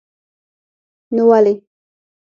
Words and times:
نو 1.15 1.23
ولې. 1.29 1.53